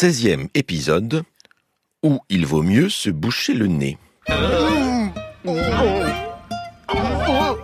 [0.00, 1.24] 16e épisode
[2.02, 3.98] où il vaut mieux se boucher le nez.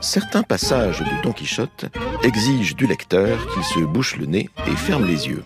[0.03, 1.87] Certains passages de Don Quichotte
[2.23, 5.43] exigent du lecteur qu'il se bouche le nez et ferme les yeux.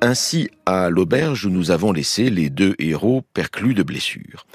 [0.00, 4.46] Ainsi, à l'auberge où nous avons laissé les deux héros perclus de blessures.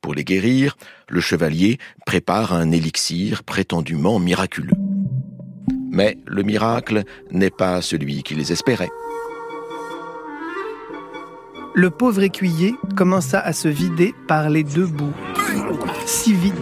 [0.00, 0.78] Pour les guérir,
[1.10, 1.76] le chevalier
[2.06, 4.72] prépare un élixir prétendument miraculeux.
[5.90, 8.90] Mais le miracle n'est pas celui qu'ils espéraient.
[11.74, 15.12] Le pauvre écuyer commença à se vider par les deux bouts,
[16.06, 16.54] si vite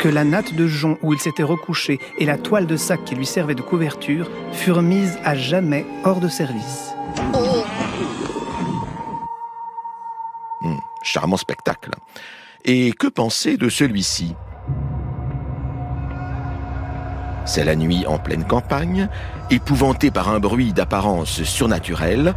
[0.00, 3.14] que la natte de jonc où il s'était recouché et la toile de sac qui
[3.14, 6.92] lui servait de couverture furent mises à jamais hors de service.
[10.60, 11.90] Hmm, charmant spectacle.
[12.64, 14.34] Et que penser de celui-ci?
[17.46, 19.08] C'est la nuit en pleine campagne,
[19.50, 22.34] épouvantés par un bruit d'apparence surnaturelle.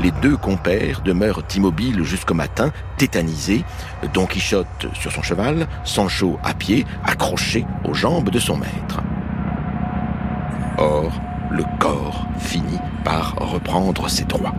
[0.00, 3.64] Les deux compères demeurent immobiles jusqu'au matin, tétanisés,
[4.12, 9.00] Don Quichotte sur son cheval, Sancho à pied, accroché aux jambes de son maître.
[10.76, 11.12] Or,
[11.52, 14.54] le corps finit par reprendre ses droits.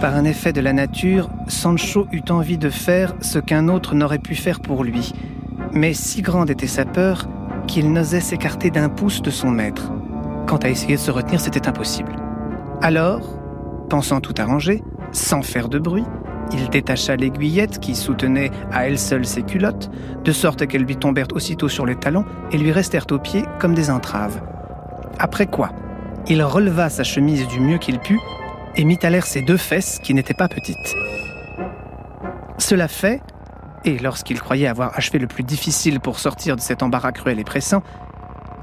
[0.00, 4.18] Par un effet de la nature, Sancho eut envie de faire ce qu'un autre n'aurait
[4.18, 5.12] pu faire pour lui,
[5.76, 7.28] mais si grande était sa peur
[7.66, 9.92] qu'il n'osait s'écarter d'un pouce de son maître.
[10.46, 12.16] Quant à essayer de se retenir, c'était impossible.
[12.80, 13.20] Alors,
[13.90, 16.04] pensant tout arranger, sans faire de bruit,
[16.52, 19.90] il détacha l'aiguillette qui soutenait à elle seule ses culottes,
[20.24, 23.74] de sorte qu'elles lui tombèrent aussitôt sur les talons et lui restèrent aux pieds comme
[23.74, 24.40] des entraves.
[25.18, 25.70] Après quoi,
[26.28, 28.20] il releva sa chemise du mieux qu'il put
[28.76, 30.94] et mit à l'air ses deux fesses qui n'étaient pas petites.
[32.58, 33.20] Cela fait,
[33.86, 37.44] et lorsqu'il croyait avoir achevé le plus difficile pour sortir de cet embarras cruel et
[37.44, 37.82] pressant,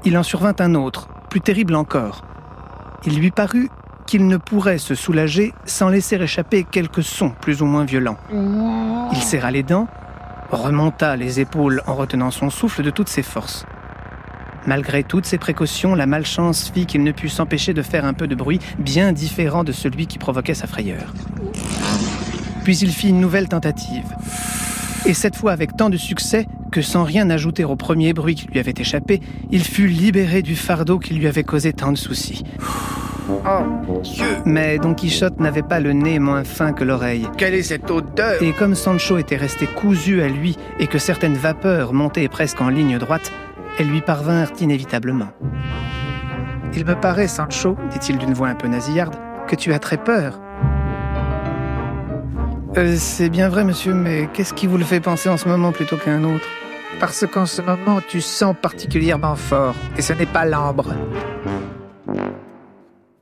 [0.04, 2.24] il en survint un autre, plus terrible encore.
[3.06, 3.70] Il lui parut
[4.06, 8.18] qu'il ne pourrait se soulager sans laisser échapper quelques sons plus ou moins violents.
[9.12, 9.88] Il serra les dents,
[10.50, 13.64] remonta les épaules en retenant son souffle de toutes ses forces.
[14.66, 18.26] Malgré toutes ses précautions, la malchance fit qu'il ne put s'empêcher de faire un peu
[18.26, 21.12] de bruit bien différent de celui qui provoquait sa frayeur.
[22.62, 24.04] Puis il fit une nouvelle tentative
[25.06, 28.46] et cette fois avec tant de succès que sans rien ajouter au premier bruit qui
[28.46, 29.20] lui avait échappé,
[29.50, 32.42] il fut libéré du fardeau qui lui avait causé tant de soucis.
[33.28, 37.26] Oh, Dieu Mais Don Quichotte n'avait pas le nez moins fin que l'oreille.
[37.38, 38.42] Quelle est cette odeur?
[38.42, 42.68] Et comme Sancho était resté cousu à lui et que certaines vapeurs montaient presque en
[42.68, 43.32] ligne droite,
[43.78, 45.28] elles lui parvinrent inévitablement.
[46.74, 49.14] Il me paraît, Sancho, dit-il d'une voix un peu nasillarde,
[49.46, 50.40] que tu as très peur.
[52.76, 55.70] Euh, c'est bien vrai, monsieur, mais qu'est-ce qui vous le fait penser en ce moment
[55.70, 56.46] plutôt qu'un autre?
[56.98, 60.92] Parce qu'en ce moment, tu sens particulièrement fort, et ce n'est pas l'ambre.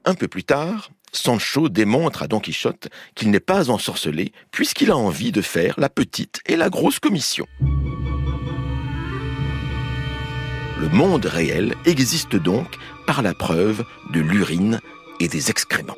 [0.07, 4.97] Un peu plus tard, Sancho démontre à Don Quichotte qu'il n'est pas ensorcelé puisqu'il a
[4.97, 7.47] envie de faire la petite et la grosse commission.
[10.81, 14.81] Le monde réel existe donc par la preuve de l'urine
[15.21, 15.97] et des excréments.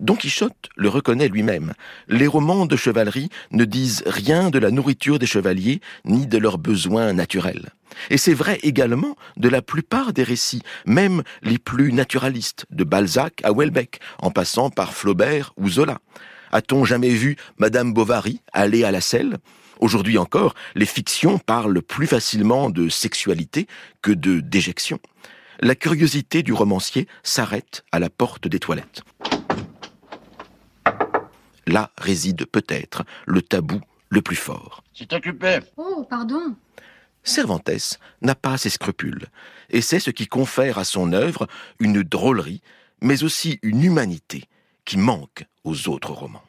[0.00, 1.72] Don Quichotte le reconnaît lui-même.
[2.08, 6.58] Les romans de chevalerie ne disent rien de la nourriture des chevaliers ni de leurs
[6.58, 7.70] besoins naturels.
[8.10, 13.40] Et c'est vrai également de la plupart des récits, même les plus naturalistes, de Balzac
[13.42, 15.98] à Welbeck, en passant par Flaubert ou Zola.
[16.52, 19.38] A-t-on jamais vu Madame Bovary aller à la selle?
[19.80, 23.66] Aujourd'hui encore, les fictions parlent plus facilement de sexualité
[24.02, 24.98] que de déjection.
[25.60, 29.02] La curiosité du romancier s'arrête à la porte des toilettes.
[31.66, 34.84] Là réside peut-être le tabou le plus fort.
[34.94, 35.58] C'est occupé.
[35.76, 36.54] Oh, pardon.
[37.24, 39.26] Cervantes n'a pas ses scrupules,
[39.70, 41.48] et c'est ce qui confère à son œuvre
[41.80, 42.62] une drôlerie,
[43.00, 44.44] mais aussi une humanité
[44.84, 46.44] qui manque aux autres romans.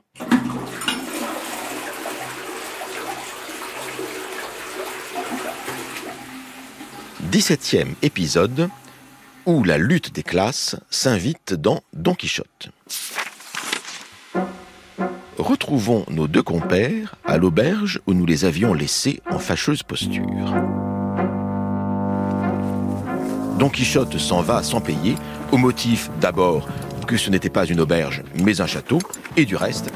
[7.22, 8.70] Dix-septième épisode
[9.48, 12.70] où la lutte des classes s'invite dans Don Quichotte.
[15.38, 20.56] Retrouvons nos deux compères à l'auberge où nous les avions laissés en fâcheuse posture.
[23.60, 25.14] Don Quichotte s'en va sans payer,
[25.52, 26.68] au motif d'abord
[27.06, 28.98] que ce n'était pas une auberge, mais un château,
[29.38, 29.92] et du reste.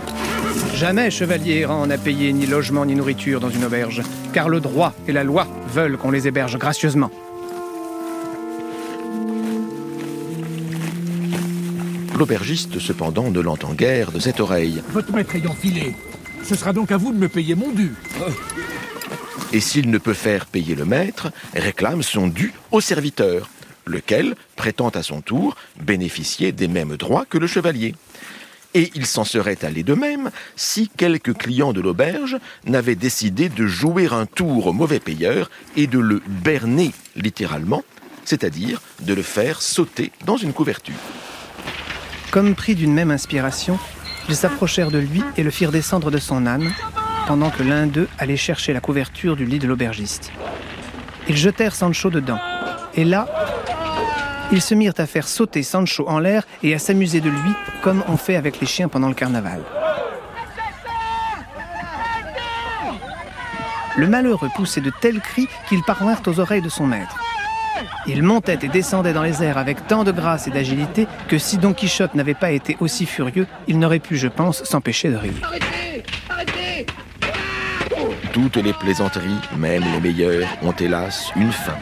[0.76, 4.04] Jamais chevalier errant n'a payé ni logement ni nourriture dans une auberge,
[4.34, 7.10] car le droit et la loi veulent qu'on les héberge gracieusement.
[12.22, 14.84] L'aubergiste, cependant, ne l'entend guère de cette oreille.
[14.90, 15.96] Votre maître ayant filé,
[16.44, 17.96] ce sera donc à vous de me payer mon dû.
[19.52, 23.50] et s'il ne peut faire payer le maître, réclame son dû au serviteur,
[23.88, 27.96] lequel prétend à son tour bénéficier des mêmes droits que le chevalier.
[28.76, 33.66] Et il s'en serait allé de même si quelques clients de l'auberge n'avaient décidé de
[33.66, 37.84] jouer un tour au mauvais payeur et de le berner littéralement,
[38.26, 40.94] c'est-à-dire de le faire sauter dans une couverture.
[42.32, 43.78] Comme pris d'une même inspiration,
[44.30, 46.72] ils s'approchèrent de lui et le firent descendre de son âne,
[47.28, 50.32] pendant que l'un d'eux allait chercher la couverture du lit de l'aubergiste.
[51.28, 52.40] Ils jetèrent Sancho dedans,
[52.96, 53.28] et là,
[54.54, 57.52] ils se mirent à faire sauter Sancho en l'air et à s'amuser de lui
[57.84, 59.62] comme on fait avec les chiens pendant le carnaval.
[63.98, 67.21] Le malheureux poussait de tels cris qu'ils parvinrent aux oreilles de son maître.
[68.08, 71.58] Il montait et descendait dans les airs avec tant de grâce et d'agilité que si
[71.58, 75.34] Don Quichotte n'avait pas été aussi furieux, il n'aurait pu, je pense, s'empêcher de rire.
[78.34, 81.76] Toutes les plaisanteries, même les meilleures, ont hélas une fin.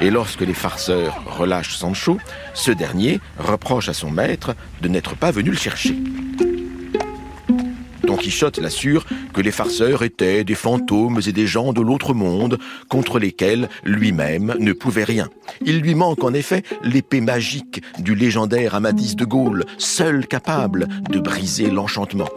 [0.00, 2.18] Et lorsque les farceurs relâchent Sancho,
[2.54, 5.96] ce dernier reproche à son maître de n'être pas venu le chercher.
[8.20, 12.58] Quichotte l'assure que les farceurs étaient des fantômes et des gens de l'autre monde
[12.90, 15.28] contre lesquels lui-même ne pouvait rien.
[15.64, 21.18] Il lui manque en effet l'épée magique du légendaire Amadis de Gaulle, seul capable de
[21.18, 22.28] briser l'enchantement.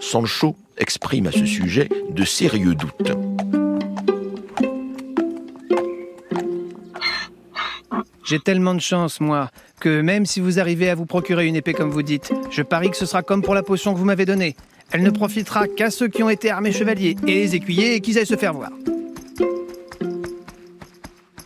[0.00, 3.12] Sancho exprime à ce sujet de sérieux doutes.
[8.26, 11.72] J'ai tellement de chance, moi, que même si vous arrivez à vous procurer une épée
[11.72, 14.26] comme vous dites, je parie que ce sera comme pour la potion que vous m'avez
[14.26, 14.56] donnée.
[14.96, 18.16] Elle ne profitera qu'à ceux qui ont été armés chevaliers et les écuyers et qu'ils
[18.16, 18.70] aillent se faire voir.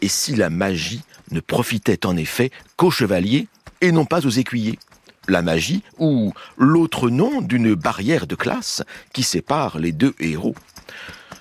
[0.01, 1.01] Et si la magie
[1.33, 3.49] ne profitait en effet qu'aux chevaliers
[3.81, 4.79] et non pas aux écuyers?
[5.27, 10.55] La magie, ou l'autre nom d'une barrière de classe qui sépare les deux héros?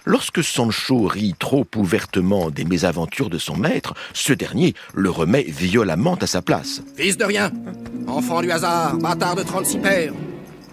[0.06, 6.16] Lorsque Sancho rit trop ouvertement des mésaventures de son maître, ce dernier le remet violemment
[6.16, 6.82] à sa place.
[6.96, 7.52] Fils de rien,
[8.08, 10.14] enfant du hasard, bâtard de 36 pères,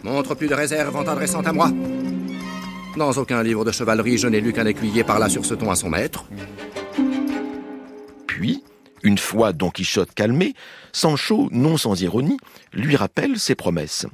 [0.07, 1.71] montre plus de réserve en t'adressant à moi.
[2.97, 5.77] Dans aucun livre de chevalerie, je n'ai lu qu'un écuyer parla sur ce ton à
[5.77, 6.25] son maître.
[8.27, 8.63] Puis,
[9.03, 10.55] une fois Don Quichotte calmé,
[10.93, 12.39] Sancho, non sans ironie,
[12.73, 14.07] lui rappelle ses promesses.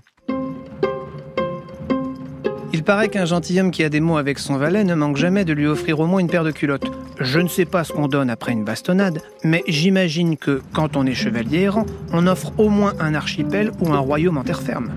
[2.74, 5.52] Il paraît qu'un gentilhomme qui a des mots avec son valet ne manque jamais de
[5.52, 6.90] lui offrir au moins une paire de culottes.
[7.20, 11.06] Je ne sais pas ce qu'on donne après une bastonnade, mais j'imagine que, quand on
[11.06, 14.90] est chevalier errant, on offre au moins un archipel ou un royaume en terre ferme.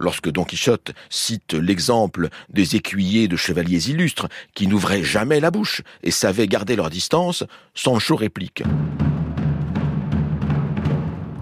[0.00, 5.82] Lorsque Don Quichotte cite l'exemple des écuyers de chevaliers illustres qui n'ouvraient jamais la bouche
[6.02, 7.44] et savaient garder leur distance,
[7.74, 8.62] Sancho réplique.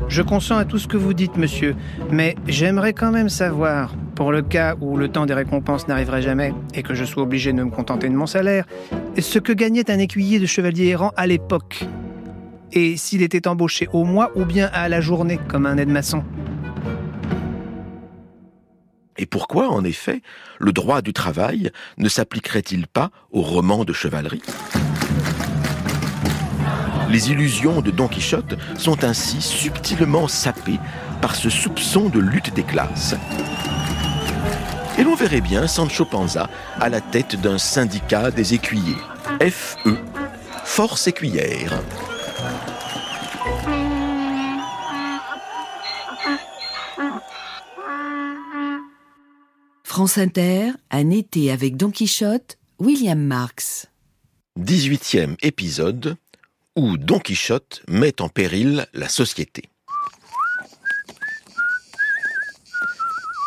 [0.09, 1.77] Je consens à tout ce que vous dites, monsieur,
[2.11, 6.53] mais j'aimerais quand même savoir, pour le cas où le temps des récompenses n'arriverait jamais
[6.75, 8.65] et que je sois obligé de me contenter de mon salaire,
[9.19, 11.85] ce que gagnait un écuyer de chevalier errant à l'époque?
[12.73, 16.25] Et s'il était embauché au mois ou bien à la journée, comme un aide-maçon?
[19.19, 20.23] Et pourquoi, en effet,
[20.61, 24.43] le droit du travail ne s'appliquerait-il pas aux romans de chevalerie?
[27.11, 30.79] Les illusions de Don Quichotte sont ainsi subtilement sapées
[31.21, 33.17] par ce soupçon de lutte des classes.
[34.99, 36.49] Et l'on verrait bien Sancho Panza
[36.81, 38.99] à la tête d'un syndicat des écuyers,
[39.41, 39.97] FE,
[40.65, 41.81] Force écuyère.
[49.89, 53.87] France Inter, un été avec Don Quichotte, William Marx.
[54.61, 56.17] 18e épisode
[56.77, 59.63] où Don Quichotte met en péril la société.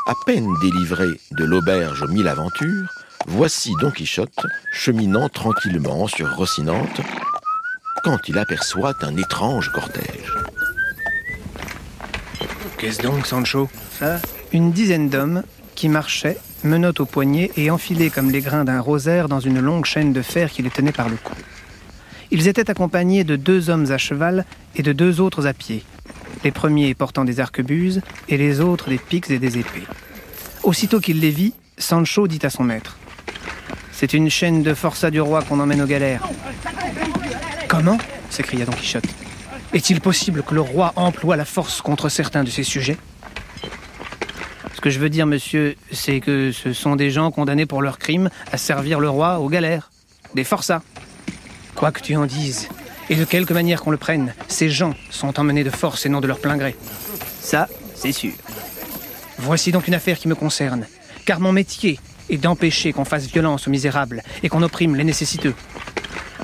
[0.07, 2.91] À peine délivré de l'auberge aux mille aventures,
[3.27, 7.01] voici Don Quichotte cheminant tranquillement sur Rocinante
[8.03, 10.33] quand il aperçoit un étrange cortège.
[12.79, 13.69] Qu'est-ce donc, Sancho?
[13.99, 14.19] Ça?
[14.51, 15.43] Une dizaine d'hommes
[15.81, 19.85] qui marchaient, menottes au poignet et enfilés comme les grains d'un rosaire dans une longue
[19.85, 21.33] chaîne de fer qui les tenait par le cou.
[22.29, 24.45] Ils étaient accompagnés de deux hommes à cheval
[24.75, 25.83] et de deux autres à pied,
[26.43, 29.87] les premiers portant des arquebuses et les autres des pics et des épées.
[30.61, 32.99] Aussitôt qu'il les vit, Sancho dit à son maître
[33.91, 36.29] C'est une chaîne de forçats du roi qu'on emmène aux galères.
[37.67, 37.97] Comment?
[38.29, 39.09] s'écria Don Quichotte.
[39.73, 42.97] Est-il possible que le roi emploie la force contre certains de ses sujets?
[44.81, 47.99] Ce que je veux dire, monsieur, c'est que ce sont des gens condamnés pour leurs
[47.99, 49.91] crimes à servir le roi aux galères.
[50.33, 50.81] Des forçats.
[51.75, 52.67] Quoi que tu en dises,
[53.07, 56.19] et de quelque manière qu'on le prenne, ces gens sont emmenés de force et non
[56.19, 56.75] de leur plein gré.
[57.41, 58.31] Ça, c'est sûr.
[59.37, 60.87] Voici donc une affaire qui me concerne.
[61.25, 61.99] car mon métier
[62.31, 65.53] est d'empêcher qu'on fasse violence aux misérables et qu'on opprime les nécessiteux.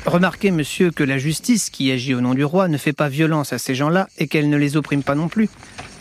[0.06, 3.51] Remarquez, monsieur, que la justice qui agit au nom du roi ne fait pas violence
[3.51, 5.50] à ces gens-là et qu'elle ne les opprime pas non plus.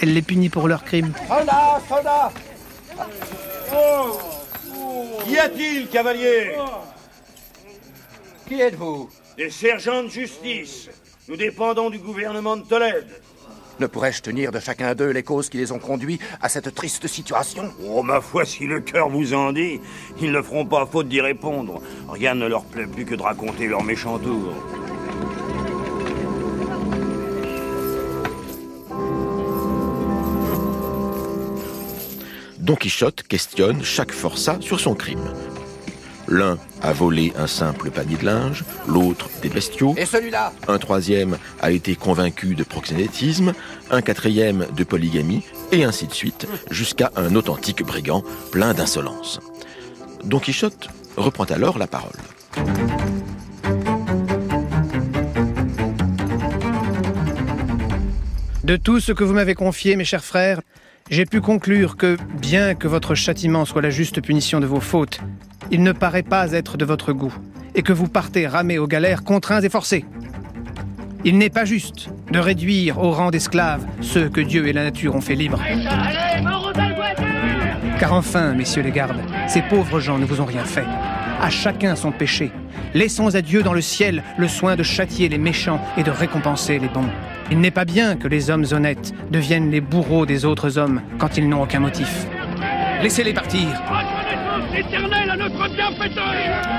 [0.00, 1.12] Elle les punit pour leurs crimes.
[1.28, 2.32] Soldats, soldats
[5.24, 6.52] Qu'y a-t-il, cavalier
[8.46, 10.88] Qui êtes-vous Des sergents de justice.
[11.28, 13.08] Nous dépendons du gouvernement de Tolède.
[13.78, 17.06] Ne pourrais-je tenir de chacun d'eux les causes qui les ont conduits à cette triste
[17.06, 19.80] situation Oh, ma foi, si le cœur vous en dit,
[20.20, 21.82] ils ne feront pas faute d'y répondre.
[22.08, 24.54] Rien ne leur plaît plus que de raconter leur méchant tour.
[32.66, 35.32] Don Quichotte questionne chaque forçat sur son crime.
[36.26, 41.38] L'un a volé un simple panier de linge, l'autre des bestiaux, Et celui-là un troisième
[41.60, 43.52] a été convaincu de proxénétisme,
[43.92, 49.38] un quatrième de polygamie, et ainsi de suite, jusqu'à un authentique brigand plein d'insolence.
[50.24, 52.10] Don Quichotte reprend alors la parole.
[58.64, 60.60] De tout ce que vous m'avez confié, mes chers frères,
[61.08, 65.20] j'ai pu conclure que, bien que votre châtiment soit la juste punition de vos fautes,
[65.70, 67.34] il ne paraît pas être de votre goût,
[67.74, 70.04] et que vous partez ramer aux galères contraints et forcés.
[71.24, 75.14] Il n'est pas juste de réduire au rang d'esclaves ceux que Dieu et la nature
[75.14, 75.60] ont fait libres.
[77.98, 80.84] Car enfin, messieurs les gardes, ces pauvres gens ne vous ont rien fait.
[81.40, 82.50] À chacun son péché.
[82.94, 86.78] Laissons à Dieu dans le ciel le soin de châtier les méchants et de récompenser
[86.78, 87.08] les bons.
[87.50, 91.36] Il n'est pas bien que les hommes honnêtes deviennent les bourreaux des autres hommes quand
[91.36, 92.26] ils n'ont aucun motif.
[93.02, 93.68] Laissez-les partir.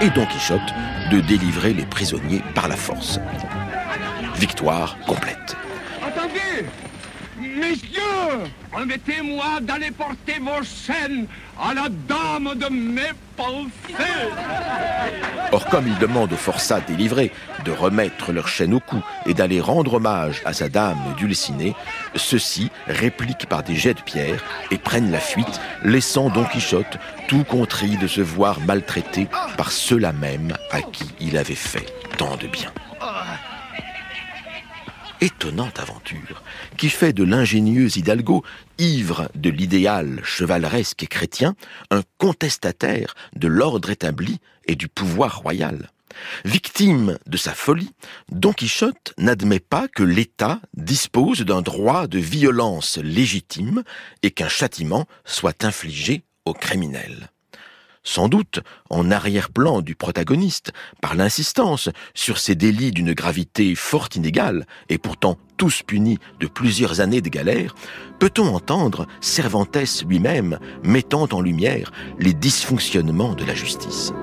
[0.02, 0.74] Et Don Quichotte
[1.12, 3.20] de délivrer les prisonniers par la force.
[4.36, 5.56] Victoire complète.
[7.60, 11.26] Messieurs Permettez-moi d'aller porter vos chaînes
[11.60, 14.04] à la dame de mes pensées
[15.52, 17.32] Or, comme il demande aux forçats délivrés
[17.64, 21.74] de remettre leur chaîne au cou et d'aller rendre hommage à sa dame dulcinée,
[22.16, 26.98] ceux-ci répliquent par des jets de pierre et prennent la fuite, laissant Don Quichotte
[27.28, 31.86] tout contrit de se voir maltraité par ceux-là même à qui il avait fait
[32.18, 32.72] tant de bien.
[35.20, 36.44] Étonnante aventure
[36.78, 38.44] qui fait de l'ingénieux Hidalgo,
[38.78, 41.56] ivre de l'idéal chevaleresque et chrétien,
[41.90, 45.90] un contestataire de l'ordre établi et du pouvoir royal.
[46.46, 47.92] Victime de sa folie,
[48.32, 53.84] Don Quichotte n'admet pas que l'État dispose d'un droit de violence légitime
[54.24, 57.30] et qu'un châtiment soit infligé aux criminels.
[58.10, 60.72] Sans doute en arrière-plan du protagoniste,
[61.02, 67.02] par l'insistance sur ces délits d'une gravité fort inégale, et pourtant tous punis de plusieurs
[67.02, 67.76] années de galère,
[68.18, 74.14] peut-on entendre Cervantes lui-même mettant en lumière les dysfonctionnements de la justice?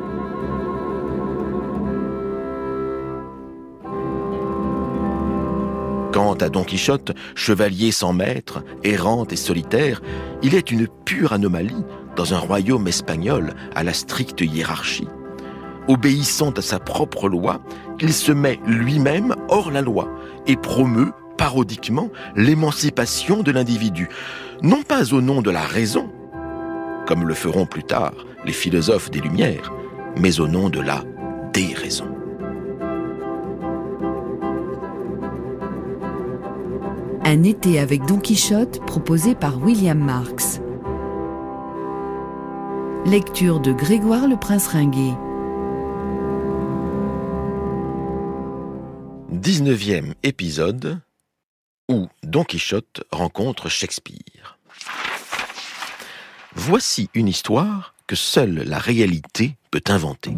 [6.10, 10.00] Quant à Don Quichotte, chevalier sans maître, errant et solitaire,
[10.42, 11.84] il est une pure anomalie
[12.16, 15.08] dans un royaume espagnol à la stricte hiérarchie.
[15.88, 17.60] Obéissant à sa propre loi,
[18.00, 20.08] il se met lui-même hors la loi
[20.46, 24.08] et promeut parodiquement l'émancipation de l'individu,
[24.62, 26.10] non pas au nom de la raison,
[27.06, 29.72] comme le feront plus tard les philosophes des Lumières,
[30.18, 31.04] mais au nom de la
[31.52, 32.06] déraison.
[37.26, 40.60] Un été avec Don Quichotte proposé par William Marx.
[43.06, 45.12] Lecture de Grégoire le Prince Ringuet.
[49.30, 51.00] 19e épisode
[51.90, 54.58] où Don Quichotte rencontre Shakespeare.
[56.54, 60.34] Voici une histoire que seule la réalité peut inventer.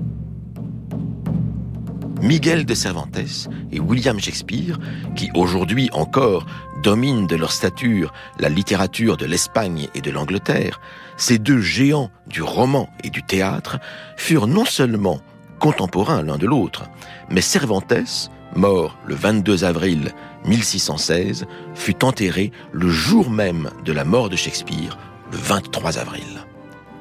[2.21, 4.79] Miguel de Cervantes et William Shakespeare,
[5.15, 6.47] qui aujourd'hui encore
[6.83, 10.81] dominent de leur stature la littérature de l'Espagne et de l'Angleterre,
[11.17, 13.79] ces deux géants du roman et du théâtre
[14.17, 15.21] furent non seulement
[15.59, 16.85] contemporains l'un de l'autre,
[17.31, 20.13] mais Cervantes, mort le 22 avril
[20.45, 24.99] 1616, fut enterré le jour même de la mort de Shakespeare,
[25.33, 26.46] le 23 avril.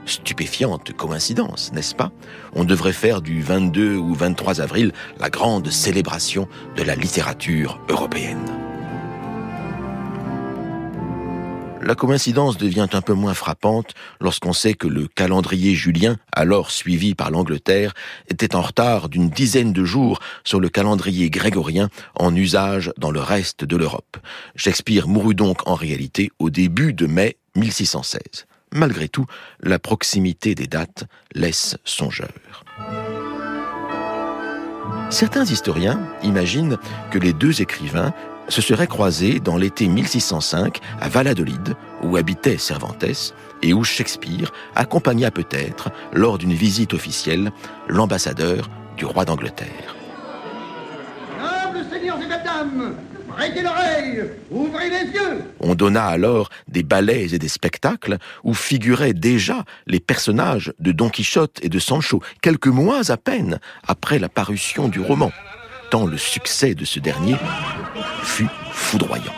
[0.05, 2.11] Stupéfiante coïncidence, n'est-ce pas?
[2.53, 8.45] On devrait faire du 22 ou 23 avril la grande célébration de la littérature européenne.
[11.85, 17.13] La coïncidence devient un peu moins frappante lorsqu'on sait que le calendrier julien, alors suivi
[17.13, 17.93] par l'Angleterre,
[18.27, 23.19] était en retard d'une dizaine de jours sur le calendrier grégorien en usage dans le
[23.19, 24.17] reste de l'Europe.
[24.55, 28.47] Shakespeare mourut donc en réalité au début de mai 1616.
[28.75, 29.25] Malgré tout,
[29.61, 32.65] la proximité des dates laisse songeur.
[35.09, 36.77] Certains historiens imaginent
[37.09, 38.13] que les deux écrivains
[38.49, 45.31] se seraient croisés dans l'été 1605 à Valladolid, où habitait Cervantes, et où Shakespeare accompagna
[45.31, 47.53] peut-être, lors d'une visite officielle,
[47.87, 49.95] l'ambassadeur du roi d'Angleterre.
[51.39, 52.95] Nobles seigneurs et mesdames,
[54.51, 55.43] ouvrez les yeux.
[55.59, 61.09] On donna alors des ballets et des spectacles où figuraient déjà les personnages de Don
[61.09, 65.31] Quichotte et de Sancho, quelques mois à peine après la parution du roman,
[65.91, 67.35] tant le succès de ce dernier
[68.23, 69.33] fut foudroyant.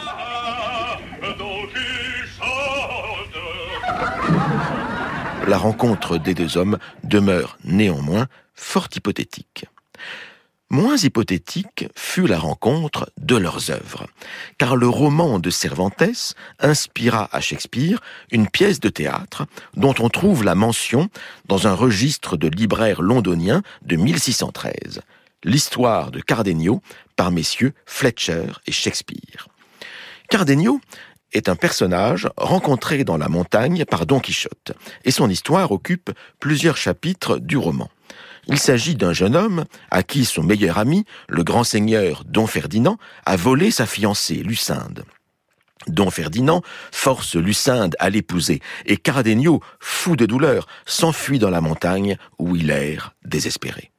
[5.47, 9.65] La rencontre des deux hommes demeure néanmoins fort hypothétique.
[10.69, 14.05] Moins hypothétique fut la rencontre de leurs œuvres,
[14.57, 19.45] car le roman de Cervantes inspira à Shakespeare une pièce de théâtre
[19.77, 21.07] dont on trouve la mention
[21.45, 24.99] dans un registre de libraire londonien de 1613,
[25.45, 26.81] l'histoire de Cardenio
[27.15, 29.47] par messieurs Fletcher et Shakespeare.
[30.29, 30.81] Cardenio
[31.31, 34.73] est un personnage rencontré dans la montagne par Don Quichotte,
[35.05, 37.89] et son histoire occupe plusieurs chapitres du roman.
[38.47, 42.97] Il s'agit d'un jeune homme à qui son meilleur ami, le grand seigneur Don Ferdinand,
[43.25, 45.03] a volé sa fiancée, Lucinde.
[45.87, 46.61] Don Ferdinand
[46.91, 52.71] force Lucinde à l'épouser, et Cardenio, fou de douleur, s'enfuit dans la montagne où il
[52.71, 53.91] erre désespéré.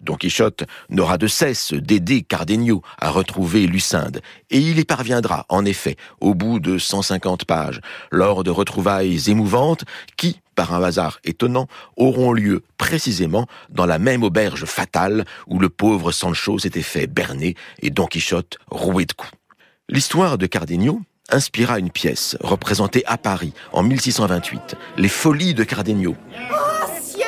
[0.00, 5.64] Don Quichotte n'aura de cesse d'aider Cardenio à retrouver Lucinde, et il y parviendra, en
[5.64, 9.84] effet, au bout de 150 pages, lors de retrouvailles émouvantes
[10.16, 15.68] qui, par un hasard étonnant, auront lieu précisément dans la même auberge fatale où le
[15.68, 19.32] pauvre Sancho s'était fait berner et Don Quichotte roué de coups.
[19.88, 26.16] L'histoire de Cardenio inspira une pièce représentée à Paris en 1628, Les Folies de Cardenio.
[26.50, 27.26] Oh ciel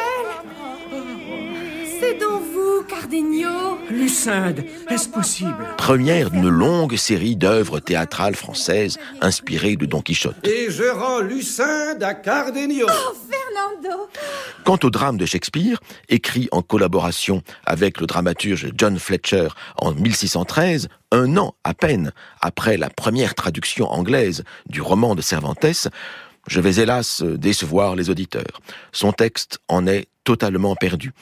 [2.00, 5.66] C'est donc vous, Cardenio Lucinde, est-ce possible?
[5.79, 10.46] Première d'une longue série d'œuvres théâtrales françaises inspirées de Don Quichotte.
[10.46, 12.87] Et je rends Lucinde à Cardenio.
[12.88, 13.16] Oh,
[14.64, 20.88] Quant au drame de Shakespeare, écrit en collaboration avec le dramaturge John Fletcher en 1613,
[21.12, 25.88] un an à peine après la première traduction anglaise du roman de Cervantes,
[26.49, 28.61] je vais hélas décevoir les auditeurs.
[28.92, 31.12] Son texte en est totalement perdu.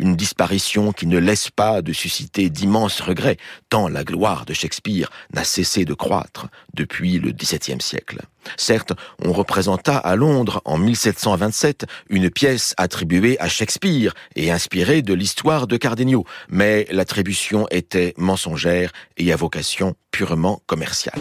[0.00, 3.36] Une disparition qui ne laisse pas de susciter d'immenses regrets,
[3.68, 8.22] tant la gloire de Shakespeare n'a cessé de croître depuis le XVIIe siècle.
[8.56, 15.12] Certes, on représenta à Londres en 1727 une pièce attribuée à Shakespeare et inspirée de
[15.12, 21.20] l'histoire de Cardenio, mais l'attribution était mensongère et à vocation purement commerciale.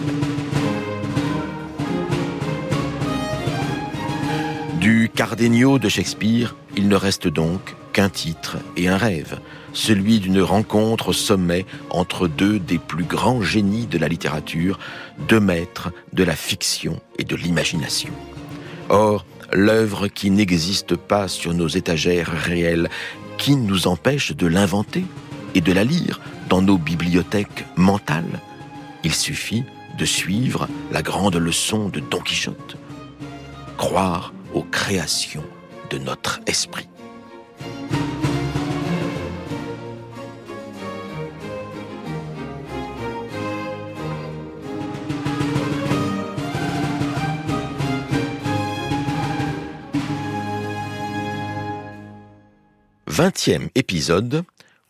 [4.84, 9.40] Du Cardenio de Shakespeare, il ne reste donc qu'un titre et un rêve,
[9.72, 14.80] celui d'une rencontre au sommet entre deux des plus grands génies de la littérature,
[15.30, 18.12] deux maîtres de la fiction et de l'imagination.
[18.90, 22.90] Or, l'œuvre qui n'existe pas sur nos étagères réelles,
[23.38, 25.06] qui nous empêche de l'inventer
[25.56, 26.20] et de la lire
[26.50, 28.42] dans nos bibliothèques mentales
[29.06, 29.64] Il suffit
[29.98, 32.76] de suivre la grande leçon de Don Quichotte.
[33.78, 35.44] Croire aux créations
[35.90, 36.88] de notre esprit.
[53.08, 54.44] Vingtième épisode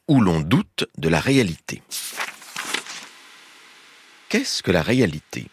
[0.07, 1.81] où l'on doute de la réalité.
[4.29, 5.47] Qu'est-ce que la réalité?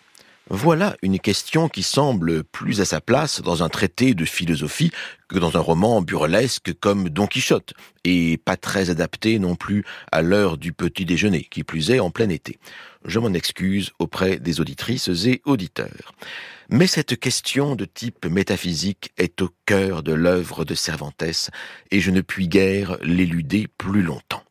[0.53, 4.91] Voilà une question qui semble plus à sa place dans un traité de philosophie
[5.29, 10.23] que dans un roman burlesque comme Don Quichotte, et pas très adapté non plus à
[10.23, 12.59] l'heure du petit déjeuner, qui plus est en plein été.
[13.05, 16.15] Je m'en excuse auprès des auditrices et auditeurs.
[16.69, 21.23] Mais cette question de type métaphysique est au cœur de l'œuvre de Cervantes,
[21.93, 24.43] et je ne puis guère l'éluder plus longtemps.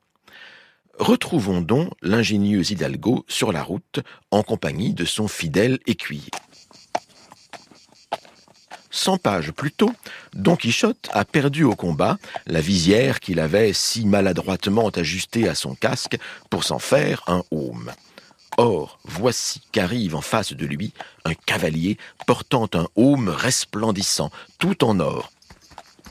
[1.00, 6.30] Retrouvons donc l'ingénieux Hidalgo sur la route en compagnie de son fidèle écuyer.
[8.92, 9.94] Cent pages plus tôt,
[10.34, 15.74] Don Quichotte a perdu au combat la visière qu'il avait si maladroitement ajustée à son
[15.74, 16.18] casque
[16.50, 17.94] pour s'en faire un aume.
[18.58, 20.92] Or, voici qu'arrive en face de lui
[21.24, 25.32] un cavalier portant un aume resplendissant, tout en or.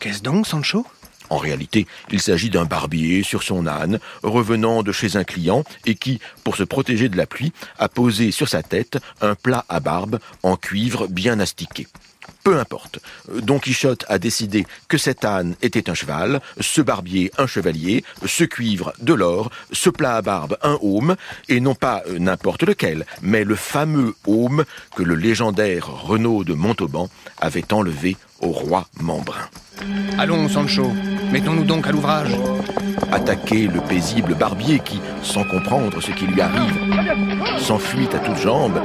[0.00, 0.86] Qu'est-ce donc, Sancho?
[1.30, 5.94] En réalité, il s'agit d'un barbier sur son âne, revenant de chez un client, et
[5.94, 9.80] qui, pour se protéger de la pluie, a posé sur sa tête un plat à
[9.80, 11.86] barbe en cuivre bien astiqué.
[12.44, 12.98] Peu importe.
[13.42, 18.44] Don Quichotte a décidé que cet âne était un cheval, ce barbier un chevalier, ce
[18.44, 21.16] cuivre de l'or, ce plat à barbe un aume,
[21.48, 24.64] et non pas euh, n'importe lequel, mais le fameux aume
[24.96, 29.48] que le légendaire Renaud de Montauban avait enlevé au roi Membrun.
[30.18, 30.92] Allons, Sancho,
[31.30, 32.36] mettons-nous donc à l'ouvrage.
[33.12, 36.74] Attaquer le paisible barbier qui, sans comprendre ce qui lui arrive,
[37.58, 38.80] s'enfuit à toutes jambes,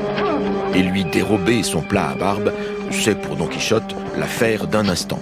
[0.73, 2.51] et lui dérober son plat à barbe,
[2.91, 5.19] c'est pour Don Quichotte l'affaire d'un instant.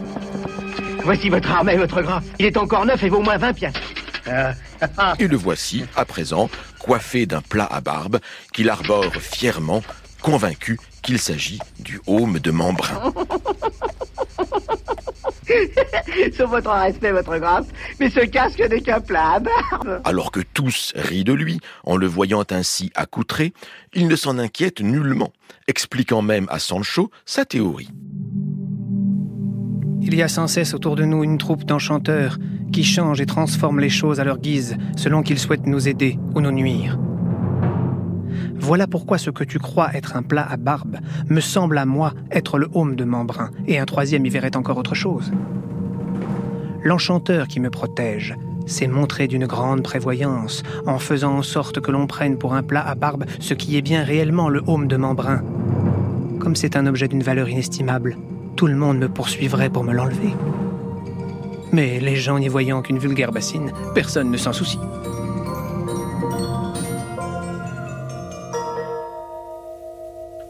[1.04, 2.22] Voici votre armée, votre gras.
[2.40, 3.74] Il est encore neuf et vaut au moins 20 pièces.
[5.20, 8.20] Et le voici, à présent, coiffé d'un plat à barbe
[8.54, 9.82] qu'il arbore fièrement,
[10.22, 13.14] convaincu qu'il s'agit du haume de Membrun.
[16.34, 17.68] Sur votre respect, votre grâce,
[18.00, 20.02] mais ce casque n'est qu'un plat à barbe.
[20.04, 23.54] Alors que tous rient de lui, en le voyant ainsi accoutré,
[23.94, 25.32] il ne s'en inquiète nullement,
[25.68, 27.90] expliquant même à Sancho sa théorie.
[30.02, 32.38] Il y a sans cesse autour de nous une troupe d'enchanteurs
[32.74, 36.42] qui changent et transforment les choses à leur guise selon qu'ils souhaitent nous aider ou
[36.42, 36.98] nous nuire.
[38.56, 40.98] Voilà pourquoi ce que tu crois être un plat à barbe
[41.30, 44.78] me semble à moi être le haume de Membrun, et un troisième y verrait encore
[44.78, 45.32] autre chose.
[46.84, 52.08] L'enchanteur qui me protège s'est montré d'une grande prévoyance en faisant en sorte que l'on
[52.08, 55.44] prenne pour un plat à barbe ce qui est bien réellement le haume de Membrun.
[56.40, 58.18] Comme c'est un objet d'une valeur inestimable,
[58.56, 60.34] tout le monde me poursuivrait pour me l'enlever.
[61.72, 64.80] Mais les gens n'y voyant qu'une vulgaire bassine, personne ne s'en soucie.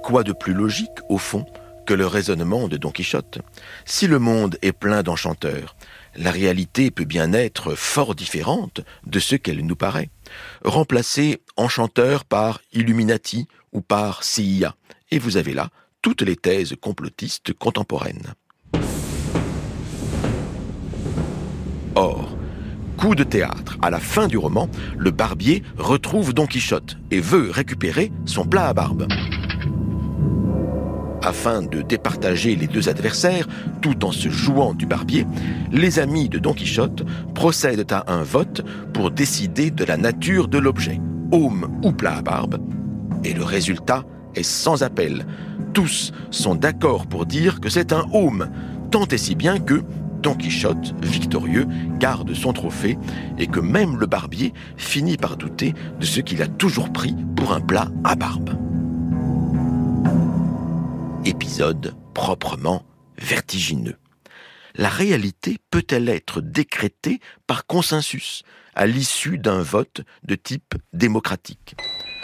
[0.02, 1.46] Quoi de plus logique, au fond,
[1.94, 3.40] le raisonnement de Don Quichotte
[3.86, 5.76] Si le monde est plein d'enchanteurs,
[6.16, 10.10] la réalité peut bien être fort différente de ce qu'elle nous paraît.
[10.64, 14.76] Remplacer enchanteur par Illuminati ou par CIA,
[15.12, 15.70] et vous avez là
[16.02, 18.34] toutes les thèses complotistes contemporaines.
[21.96, 22.36] Or,
[22.98, 27.52] coup de théâtre, à la fin du roman, le barbier retrouve Don Quichotte et veut
[27.52, 29.08] récupérer son plat à barbe.
[31.24, 33.48] Afin de départager les deux adversaires,
[33.82, 35.28] tout en se jouant du barbier,
[35.72, 37.04] les amis de Don Quichotte
[37.36, 41.00] procèdent à un vote pour décider de la nature de l'objet,
[41.32, 42.58] aume ou plat à barbe,
[43.24, 44.04] et le résultat
[44.34, 45.28] est sans appel.
[45.74, 48.50] Tous sont d'accord pour dire que c'est un aume,
[48.90, 49.84] tant et si bien que
[50.24, 51.68] Don Quichotte, victorieux,
[52.00, 52.98] garde son trophée
[53.38, 57.54] et que même le barbier finit par douter de ce qu'il a toujours pris pour
[57.54, 58.52] un plat à barbe
[61.32, 62.84] épisode proprement
[63.18, 63.96] vertigineux.
[64.76, 68.44] La réalité peut-elle être décrétée par consensus
[68.76, 71.76] à l'issue d'un vote de type démocratique?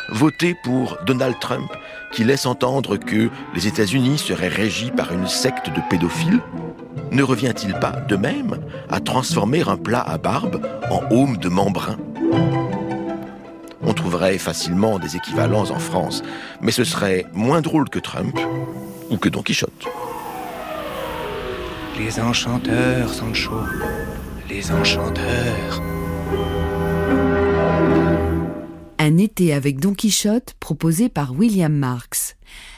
[0.09, 1.71] Voter pour Donald Trump,
[2.11, 6.41] qui laisse entendre que les États-Unis seraient régis par une secte de pédophiles,
[7.11, 11.97] ne revient-il pas de même à transformer un plat à barbe en aume de membrun
[13.87, 16.21] on trouverait facilement des équivalents en France,
[16.61, 18.37] mais ce serait moins drôle que Trump
[19.09, 19.85] ou que Don Quichotte.
[21.97, 23.59] Les enchanteurs, Sancho.
[24.49, 25.81] Les enchanteurs.
[28.99, 32.35] Un été avec Don Quichotte proposé par William Marx.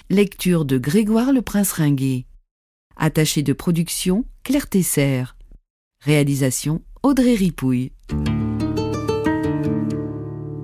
[0.09, 2.25] Lecture de Grégoire le Prince Ringuet.
[2.95, 5.23] Attaché de production, Claire Tesser.
[6.01, 7.91] Réalisation, Audrey Ripouille.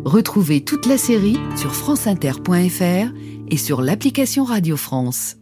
[0.05, 3.13] Retrouvez toute la série sur franceinter.fr
[3.49, 5.37] et sur l'application Radio France.